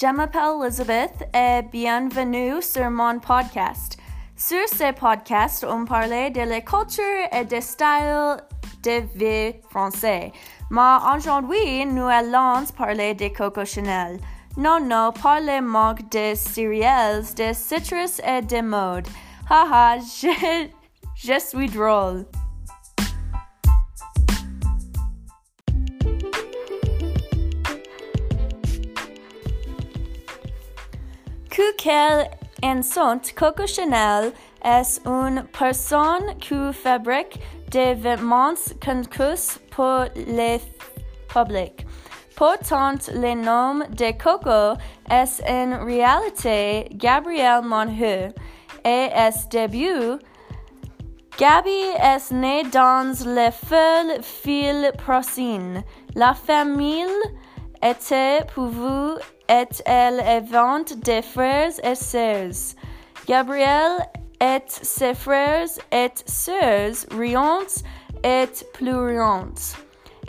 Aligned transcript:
Je 0.00 0.06
m'appelle 0.06 0.62
Elizabeth 0.62 1.28
et 1.34 1.60
bienvenue 1.72 2.62
sur 2.62 2.88
mon 2.88 3.18
podcast. 3.18 3.98
Sur 4.36 4.68
ce 4.68 4.92
podcast, 4.92 5.66
on 5.68 5.84
parle 5.86 6.30
de 6.32 6.48
la 6.48 6.60
culture 6.60 7.02
et 7.32 7.44
des 7.44 7.60
styles 7.60 8.36
de 8.84 9.02
vie 9.16 9.56
français. 9.68 10.30
Mais 10.70 10.98
aujourd'hui, 11.16 11.84
nous 11.86 12.06
allons 12.06 12.64
parler 12.76 13.14
de 13.14 13.26
Coco 13.36 13.64
Chanel. 13.64 14.20
Non, 14.56 14.78
non, 14.80 15.10
pas 15.20 15.40
manque 15.60 16.08
de 16.12 16.32
céréales, 16.36 17.24
de 17.36 17.52
citrus 17.52 18.20
et 18.20 18.42
de 18.42 18.60
mode. 18.60 19.08
Haha, 19.50 19.98
je, 19.98 20.68
je 21.16 21.40
suis 21.40 21.68
drôle. 21.68 22.24
Que 31.58 31.74
quel 31.76 32.30
instant 32.62 33.34
Coco 33.34 33.66
Chanel 33.66 34.32
est 34.64 35.00
une 35.04 35.42
personne 35.58 36.38
qui 36.38 36.72
fabrique 36.72 37.40
des 37.72 37.94
vêtements 37.94 38.54
concus 38.80 39.58
pour 39.72 40.04
le 40.14 40.58
public. 41.26 41.84
Pourtant, 42.36 42.94
le 43.12 43.34
nom 43.34 43.84
de 43.90 44.12
Coco 44.22 44.80
est 45.10 45.42
en 45.50 45.84
réalité 45.84 46.86
Gabriel 46.92 47.62
Monhu 47.64 48.30
et 48.84 49.08
est 49.12 49.48
début. 49.50 50.16
Gabi 51.36 51.80
est 52.00 52.30
née 52.30 52.62
dans 52.72 53.12
le 53.26 53.50
fil 53.50 54.22
fil 54.22 54.92
prochain. 54.96 55.82
La 56.14 56.34
famille 56.34 57.18
était 57.82 58.46
vous 58.54 59.16
et 59.48 59.82
elle 59.86 60.20
évente 60.26 60.98
des 61.00 61.22
frères 61.22 61.72
et 61.82 61.94
sœurs. 61.94 62.74
Gabriel 63.26 63.92
et 64.40 64.62
ses 64.66 65.14
frères 65.14 65.68
et 65.92 66.10
sœurs 66.26 67.06
riantes 67.16 67.82
et 68.24 68.48
pluriantes. 68.72 69.76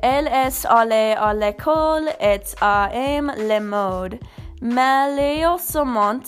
Elle 0.01 0.27
est 0.27 0.65
allée 0.65 1.15
à 1.17 1.33
l'école 1.33 2.09
et 2.21 2.39
a 2.61 2.89
aimé 2.93 3.33
les 3.37 3.59
modes. 3.59 4.17
Malheureusement, 4.61 6.19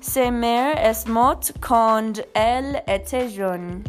sa 0.00 0.30
mère 0.30 0.76
est 0.78 1.08
morte 1.08 1.52
quand 1.60 2.20
elle 2.34 2.82
était 2.88 3.28
jeune. 3.28 3.82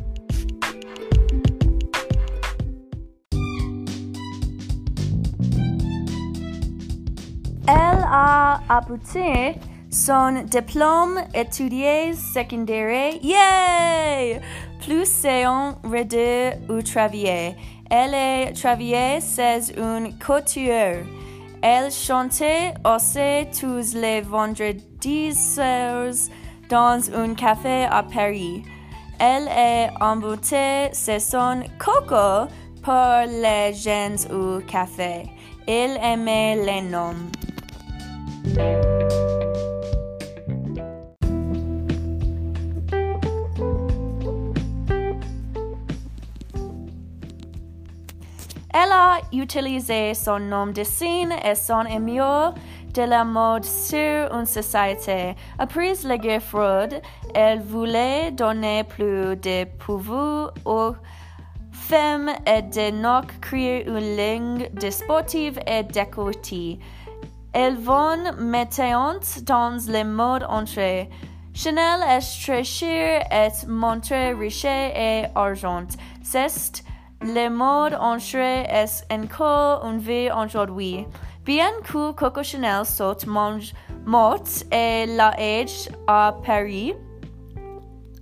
A 8.13 8.59
obtenu 8.69 9.55
son 9.89 10.43
diplôme 10.45 11.19
étudié 11.33 12.13
secondaire. 12.13 13.15
Yay! 13.21 14.39
Plus 14.85 15.05
séant 15.05 15.75
redé 15.83 16.51
ou 16.69 16.81
travaillé. 16.81 17.55
Elle 17.89 18.13
est 18.13 18.53
travaillée, 18.53 19.19
c'est 19.19 19.73
une 19.77 20.17
couture. 20.19 21.03
Elle 21.61 21.91
chantait 21.91 22.73
aussi 22.85 23.47
tous 23.59 23.95
les 23.95 24.21
vendredis 24.21 25.33
soirs 25.33 26.29
dans 26.69 27.01
un 27.15 27.33
café 27.33 27.85
à 27.89 28.03
Paris. 28.03 28.63
Elle 29.19 29.47
est 29.47 29.89
embouteille 30.01 30.89
son 30.93 31.63
coco 31.79 32.47
pour 32.83 33.25
les 33.27 33.73
jeunes 33.73 34.17
au 34.31 34.59
café. 34.59 35.23
Elle 35.65 35.97
aimait 36.03 36.57
les 36.57 36.81
noms. 36.81 37.31
Elle 38.55 38.81
a 48.91 49.19
utilisé 49.31 50.13
son 50.13 50.39
nom 50.39 50.67
de 50.67 50.83
scène 50.83 51.33
et 51.43 51.55
son 51.55 51.79
amour 51.79 52.53
de 52.93 53.01
la 53.01 53.23
mode 53.23 53.65
sur 53.65 54.31
une 54.31 54.45
société. 54.45 55.35
Après 55.57 55.93
la 56.03 56.17
guerre 56.17 56.41
froide, 56.41 57.01
elle 57.33 57.61
voulait 57.61 58.31
donner 58.31 58.83
plus 58.83 59.35
de 59.35 59.65
pouvoir 59.77 60.53
aux 60.65 60.93
femmes 61.71 62.29
et 62.45 62.61
de 62.61 63.01
donc 63.01 63.39
créer 63.41 63.87
une 63.87 64.15
ligne 64.15 64.69
de 64.73 64.89
sportive 64.89 65.59
et 65.65 65.83
décorative. 65.83 66.77
Elles 67.53 67.77
vont 67.77 68.31
maintenant 68.39 69.19
dans 69.43 69.77
le 69.87 70.03
mode 70.03 70.43
entrée. 70.49 71.09
Chanel 71.53 72.01
est 72.09 72.43
très 72.43 72.63
cher 72.63 73.23
et 73.31 73.67
montre 73.67 74.39
riche 74.39 74.65
et 74.65 75.25
argent. 75.35 75.85
C'est 76.23 76.83
le 77.21 77.49
mode 77.49 77.93
entrée 77.93 78.65
est 78.67 79.05
encore 79.11 79.85
une 79.85 79.99
vie 79.99 80.29
aujourd'hui. 80.35 81.05
Bien 81.45 81.69
que 81.83 82.11
Coco 82.13 82.41
Chanel 82.41 82.85
soit 82.85 83.25
morte 84.05 84.65
et 84.71 85.05
la 85.05 85.33
age 85.37 85.89
à 86.07 86.35
Paris, 86.43 86.93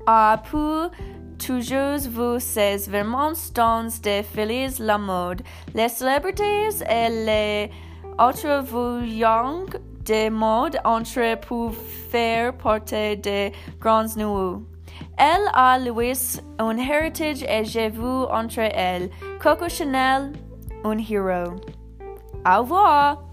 a 0.06 0.42
pu 0.44 0.90
toujours 1.38 1.98
vu 1.98 2.40
ses 2.40 2.78
vêtements 2.90 3.32
dans 3.56 3.88
des 4.04 4.24
filières 4.24 4.72
la 4.80 4.98
mode. 4.98 5.42
Les 5.74 5.90
célébrités 5.90 6.70
et 6.90 7.10
les 7.10 7.72
autres 8.22 8.62
voyants 8.64 9.66
de 10.06 10.30
mode 10.30 10.78
entre 10.84 11.40
pour 11.40 11.74
faire 12.12 12.56
porter 12.58 13.16
de 13.16 13.52
grands 13.80 14.16
nouveaux. 14.16 14.64
Elle 15.18 15.50
a 15.54 15.80
Louis 15.80 16.40
un 16.60 16.78
héritage 16.78 17.44
et 17.44 17.66
j'ai 17.66 17.90
vu 17.90 18.26
entre 18.30 18.60
elles 18.60 19.10
Coco 19.42 19.68
Chanel 19.70 20.34
un 20.84 20.98
héros. 20.98 21.56
Au 22.46 22.62
revoir! 22.62 23.31